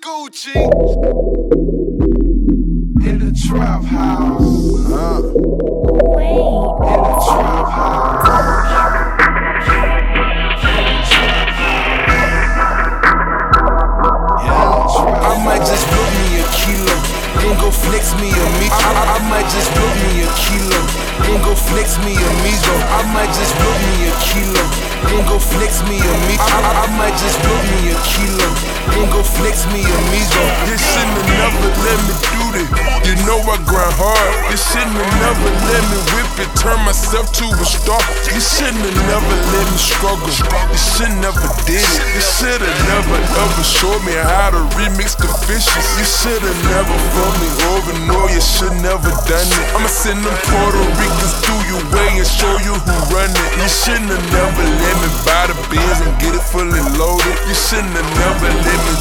Gucci. 0.00 0.54
In 3.04 3.18
the 3.18 3.32
trap 3.46 3.82
house. 3.84 4.90
Uh. 4.90 5.39
Then 17.40 17.56
go 17.58 17.70
flex 17.70 18.14
me 18.20 18.28
a 18.28 18.44
me. 18.60 18.68
I, 18.68 18.78
I, 18.92 19.02
I 19.16 19.18
might 19.32 19.48
just 19.48 19.72
book 19.72 19.94
me 20.04 20.22
a 20.22 20.28
kilo, 20.36 20.80
then 21.24 21.36
go 21.42 21.52
flex 21.56 21.96
me 22.04 22.12
a 22.14 22.30
mizo. 22.44 22.74
I 22.92 23.02
might 23.12 23.32
just 23.32 23.54
book 23.56 23.78
me 23.88 24.08
a 24.08 24.14
kilo, 24.20 24.64
then 25.08 25.20
go 25.26 25.36
flex 25.40 25.82
me 25.88 25.96
a 25.98 26.12
me. 26.28 26.34
I, 26.36 26.46
I, 26.46 26.70
I 26.84 26.86
might 27.00 27.16
just 27.18 27.40
book 27.42 27.62
me 27.74 27.90
a 27.90 27.96
kilo, 28.04 28.48
then 28.92 29.04
go 29.10 29.20
flex 29.24 29.66
me 29.72 29.80
a 29.82 29.98
mizo. 30.12 30.42
This 30.68 30.84
never 30.94 31.09
let 31.90 31.98
me 32.06 32.14
do 32.22 32.42
this. 32.54 32.68
You 33.02 33.14
know 33.26 33.42
I 33.50 33.58
grind 33.66 33.94
hard. 33.98 34.30
This 34.46 34.62
shouldn't 34.70 34.94
have 34.94 35.14
never 35.18 35.50
let 35.66 35.82
me 35.90 35.98
whip 36.14 36.30
it, 36.38 36.50
turn 36.54 36.78
myself 36.86 37.26
to 37.42 37.46
a 37.50 37.66
star. 37.66 37.98
This 38.30 38.46
shouldn't 38.46 38.78
have 38.78 39.00
never 39.10 39.34
let 39.50 39.66
me 39.66 39.78
struggle. 39.78 40.30
This 40.70 40.82
shit 40.94 41.10
never 41.18 41.42
did 41.66 41.82
it. 41.82 42.02
This 42.14 42.26
should 42.38 42.62
have 42.62 42.80
never 42.86 43.18
ever 43.18 43.64
showed 43.66 44.02
me 44.06 44.14
how 44.14 44.54
to 44.54 44.62
remix 44.78 45.18
the 45.18 45.26
fishes. 45.50 45.86
You 45.98 46.06
should 46.06 46.42
have 46.46 46.62
never 46.70 46.94
fucked 47.10 47.38
me 47.42 47.50
over. 47.74 47.92
No, 48.06 48.18
you 48.30 48.42
should 48.42 48.74
never 48.78 49.10
done 49.26 49.50
it. 49.50 49.64
I'ma 49.74 49.90
send 49.90 50.22
them 50.22 50.36
Puerto 50.46 50.82
Ricans 50.94 51.34
through 51.42 51.62
your 51.74 51.82
way 51.90 52.22
and 52.22 52.28
show 52.28 52.54
you 52.62 52.78
who 52.86 52.94
run 53.10 53.30
it. 53.34 53.50
You 53.58 53.66
shouldn't 53.66 54.14
have 54.14 54.26
never 54.30 54.62
let 54.62 54.94
me 55.02 55.10
buy 55.26 55.50
the 55.50 55.58
Benz 55.66 55.98
and 56.06 56.14
get 56.22 56.38
it 56.38 56.44
fully 56.54 56.82
loaded. 56.94 57.34
You 57.50 57.56
shouldn't 57.58 57.98
have 57.98 58.10
never 58.22 58.46
let 58.46 58.78
me 58.86 58.94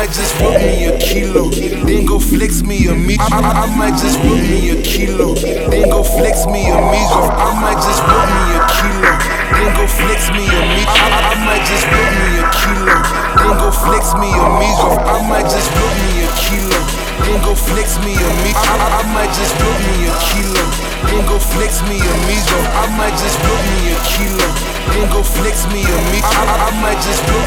might 0.00 0.16
just 0.16 0.32
book 0.40 0.56
me 0.56 0.88
a 0.88 0.96
kilo, 0.96 1.50
then 1.84 2.06
go 2.06 2.18
flex 2.18 2.62
me 2.62 2.88
a 2.88 2.94
me. 2.96 3.20
I, 3.20 3.36
I, 3.36 3.76
might 3.76 4.00
just 4.00 4.16
book 4.24 4.40
me 4.48 4.72
a 4.72 4.80
kilo, 4.80 5.36
then 5.68 5.92
go 5.92 6.00
flex 6.02 6.48
me 6.48 6.72
a 6.72 6.78
mizo. 6.88 7.20
I 7.28 7.52
might 7.60 7.76
just 7.84 8.00
book 8.08 8.24
me 8.32 8.44
a 8.56 8.60
kilo, 8.80 9.12
then 9.60 9.68
go 9.76 9.84
flex 9.84 10.32
me 10.32 10.48
a 10.48 10.60
me. 10.72 10.88
I, 10.88 11.04
I, 11.04 11.36
might 11.44 11.60
just 11.68 11.84
book 11.92 12.08
me 12.16 12.40
a 12.40 12.44
kilo, 12.48 12.96
then 13.44 13.52
go 13.60 13.68
flex 13.68 14.16
me 14.16 14.32
a 14.32 14.46
mizo. 14.56 14.88
I 15.04 15.20
might 15.28 15.44
just 15.52 15.68
book 15.76 15.92
me 15.92 16.24
a 16.24 16.28
kilo, 16.48 16.80
then 17.20 17.36
go 17.44 17.52
flex 17.52 18.00
me 18.00 18.16
a 18.16 18.28
me. 18.40 18.50
I, 18.56 18.72
I, 18.80 19.12
might 19.12 19.32
just 19.36 19.52
book 19.60 19.76
me 19.84 20.08
a 20.08 20.12
kilo, 20.32 20.64
then 21.12 21.22
go 21.28 21.36
flex 21.36 21.84
me 21.84 22.00
a 22.00 22.12
mizo. 22.24 22.56
I 22.72 22.88
might 22.96 23.12
just 23.20 23.36
book 23.44 23.60
me 23.68 23.92
a 23.92 23.98
kilo, 24.08 24.48
then 24.96 25.04
go 25.12 25.20
flex 25.20 25.68
me 25.68 25.84
a 25.84 25.96
me. 26.08 26.24
I, 26.24 26.40
I, 26.56 26.80
might 26.80 27.00
just 27.04 27.20
book 27.28 27.39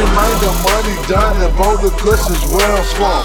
Made 0.00 0.40
the 0.40 0.48
money 0.64 0.96
done 1.12 1.36
and 1.44 1.52
both 1.60 1.84
the 1.84 1.92
cushions 2.00 2.40
where 2.48 2.64
I'm 2.64 2.84
from. 2.96 3.20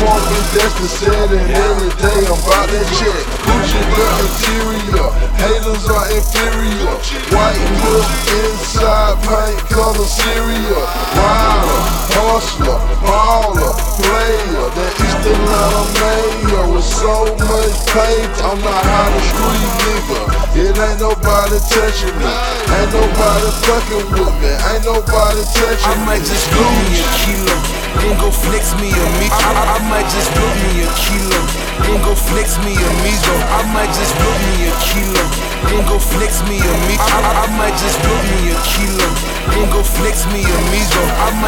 Park 0.00 0.24
and 0.24 0.48
that's 0.56 0.72
the 0.80 0.88
set 0.88 1.28
and 1.28 1.50
every 1.52 1.92
day 2.00 2.24
I'm 2.24 2.32
about 2.32 2.64
that 2.72 2.88
check. 2.96 3.22
Gucci 3.44 3.80
the 3.92 4.08
interior, 4.24 5.08
haters 5.36 5.84
are 5.84 6.08
inferior. 6.08 6.96
White 7.28 7.60
look 7.84 8.08
inside 8.40 9.20
paint 9.20 9.60
color 9.68 10.08
cereal. 10.08 10.80
Rider, 11.12 11.80
hustler, 12.16 12.80
baller, 13.04 13.76
player. 14.00 14.64
That 14.80 15.07
East 15.18 15.26
Atlanta 15.26 15.82
mayor 15.98 16.66
with 16.70 16.84
so 16.84 17.24
much 17.26 17.74
paint. 17.90 18.30
I'm 18.46 18.58
not 18.62 18.84
how 18.86 19.10
to 19.10 19.20
street 19.26 19.72
nigga. 19.82 20.20
It 20.54 20.78
ain't 20.78 21.00
nobody 21.00 21.58
touching 21.70 22.14
me. 22.18 22.30
Ain't 22.70 22.90
nobody 22.94 23.50
fucking 23.66 24.06
with 24.14 24.34
me. 24.38 24.52
Ain't 24.70 24.84
nobody 24.86 25.42
touching 25.58 25.90
I 25.90 26.06
might 26.06 26.22
just 26.22 26.46
book 26.54 26.70
me 26.86 27.02
a 27.02 27.08
kilo, 27.18 27.56
then 27.98 28.14
go 28.18 28.30
flex 28.30 28.74
me 28.78 28.90
a 28.94 29.06
me. 29.18 29.26
I, 29.26 29.38
I, 29.42 29.62
I 29.74 29.78
might 29.90 30.06
just 30.10 30.30
book 30.34 30.54
me 30.62 30.86
a 30.86 30.90
kilo, 30.94 31.40
then 31.82 31.98
go 32.02 32.14
flex 32.14 32.58
me 32.62 32.72
a 32.78 32.90
mizo. 33.02 33.34
I 33.58 33.62
might 33.74 33.90
just 33.94 34.14
book 34.18 34.38
me 34.54 34.70
a 34.70 34.74
kilo, 34.86 35.24
then 35.66 35.82
go 35.86 35.98
flex 35.98 36.42
me 36.46 36.62
a 36.62 36.72
me. 36.86 36.94
I, 36.94 37.06
I, 37.10 37.30
I 37.42 37.46
might 37.58 37.76
just 37.78 37.98
book 38.06 38.22
me 38.38 38.54
a 38.54 38.58
kilo, 38.70 39.08
then 39.50 39.66
go 39.74 39.82
flex 39.82 40.26
me 40.30 40.42
a. 40.46 40.57
I 40.57 40.57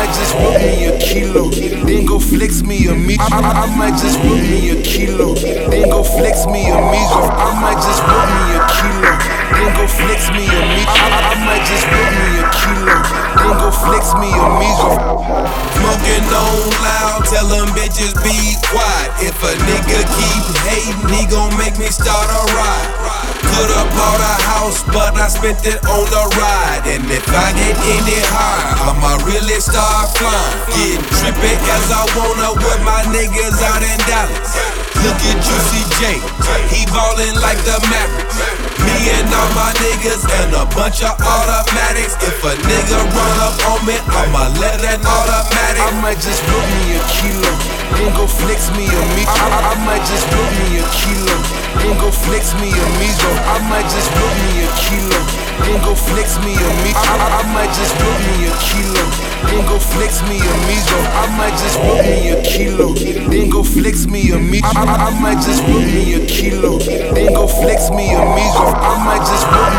might 0.00 0.16
just 0.16 0.32
book 0.32 0.56
me 0.56 0.86
a 0.88 0.98
kilo, 0.98 1.50
then 1.84 2.06
go 2.06 2.18
flex 2.18 2.62
me 2.62 2.88
a 2.88 2.94
me. 2.94 3.16
I, 3.20 3.68
I, 3.68 3.76
might 3.76 4.00
just 4.00 4.16
book 4.24 4.40
me 4.40 4.72
a 4.72 4.80
kilo, 4.80 5.34
then 5.68 5.90
go 5.90 6.02
flex 6.02 6.46
me 6.46 6.72
a 6.72 6.78
mizo. 6.88 7.20
I 7.28 7.52
might 7.60 7.80
just 7.84 8.00
book 8.08 8.24
me 8.32 8.44
a 8.56 8.60
kilo, 8.80 9.12
then 9.52 9.70
go 9.76 9.84
flex 9.84 10.32
me 10.32 10.48
a 10.48 10.60
me. 10.72 10.82
I, 10.88 11.04
I, 11.20 11.36
might 11.44 11.64
just 11.68 11.84
book 11.92 12.08
me 12.16 12.28
a 12.40 12.44
kilo, 12.48 12.96
then 13.44 13.52
go 13.60 13.68
flex 13.68 14.16
me 14.16 14.32
a 14.32 14.46
mizo. 14.56 14.92
Smoking 15.76 16.26
on 16.32 16.72
loud, 16.80 17.20
tell 17.28 17.48
them 17.52 17.68
bitches 17.90 18.14
be 18.22 18.54
quiet. 18.70 19.10
If 19.18 19.34
a 19.42 19.52
nigga 19.66 20.00
keep 20.14 20.44
hating, 20.62 21.10
he 21.10 21.26
gon' 21.26 21.56
make 21.58 21.76
me 21.78 21.86
start 21.86 22.30
a 22.30 22.42
riot. 22.54 22.90
Could've 23.42 23.90
bought 23.98 24.22
a 24.22 24.34
house, 24.46 24.82
but 24.86 25.18
I 25.18 25.26
spent 25.26 25.66
it 25.66 25.82
on 25.90 26.06
the 26.06 26.24
ride. 26.38 26.86
And 26.86 27.04
if 27.10 27.26
I 27.28 27.50
get 27.52 27.76
any 27.90 28.20
higher, 28.30 28.74
I'ma 28.86 29.18
really 29.26 29.58
start 29.58 30.14
flying. 30.16 30.54
Getting 30.70 31.04
trippy 31.18 31.54
as 31.74 31.90
I 31.90 32.06
wanna 32.14 32.54
with 32.62 32.80
my 32.86 33.02
niggas 33.10 33.58
out 33.66 33.82
in 33.82 33.98
Dallas. 34.06 34.54
Look 35.02 35.16
at 35.16 35.38
Juicy 35.42 35.82
J, 35.98 36.20
he 36.70 36.84
ballin' 36.92 37.36
like 37.40 37.58
the 37.64 37.80
Mavericks. 37.90 38.36
Me 38.84 38.96
and 39.16 39.28
all 39.32 39.50
my 39.56 39.72
niggas 39.80 40.24
and 40.28 40.52
a 40.54 40.64
bunch 40.76 41.02
of 41.02 41.16
automatics. 41.20 42.16
If 42.20 42.44
a 42.44 42.52
nigga 42.68 42.98
run 43.12 43.36
up 43.40 43.56
on 43.72 43.80
me, 43.86 43.96
I'ma 43.96 44.52
let 44.60 44.80
that 44.84 45.00
automatic. 45.00 45.80
I 45.80 45.90
might 46.04 46.20
just 46.20 46.44
book 46.44 46.64
me 46.76 46.96
a 46.96 47.00
kilo, 47.08 47.49
flex 48.40 48.70
me 48.76 48.84
a 48.88 49.00
me. 49.16 49.22
I, 49.28 49.34
I, 49.36 49.58
I 49.72 49.74
might 49.84 50.04
just 50.08 50.26
book 50.32 50.50
me 50.64 50.80
a 50.80 50.84
kilo, 50.96 51.36
then 51.80 51.94
go 52.00 52.08
flex 52.10 52.54
me 52.60 52.68
a 52.72 52.86
mizo. 52.98 53.30
I 53.52 53.60
might 53.68 53.88
just 53.92 54.08
book 54.16 54.32
me 54.48 54.64
a 54.64 54.68
kilo, 54.80 55.20
then 55.64 55.78
go 55.84 55.92
flex 55.94 56.40
me 56.40 56.52
a 56.56 56.68
me. 56.82 56.90
I, 56.96 57.04
I, 57.04 57.26
I 57.38 57.42
might 57.52 57.72
just 57.76 57.94
book 58.00 58.16
me 58.26 58.48
a 58.48 58.52
kilo, 58.60 59.04
then 59.46 59.62
go 59.68 59.76
flex 59.78 60.22
me 60.28 60.36
a 60.40 60.54
mizo. 60.68 60.98
I 61.12 61.24
might 61.36 61.56
just 61.60 61.78
book 61.84 62.00
me 62.04 62.32
a 62.32 62.36
kilo, 62.42 62.94
then 63.28 63.50
go 63.50 63.62
flex 63.62 64.06
me 64.06 64.32
a 64.32 64.38
me. 64.38 64.60
I, 64.64 64.72
I, 64.72 65.08
I 65.08 65.20
might 65.20 65.40
just 65.44 65.62
book 65.66 65.84
me 65.84 66.14
a 66.16 66.20
kilo, 66.26 66.78
then 67.14 67.34
go 67.34 67.46
flex 67.46 67.90
me 67.90 68.14
a 68.16 68.22
mizo. 68.36 68.66
I 68.72 68.94
might 69.04 69.24
just 69.28 69.44
me 69.46 69.69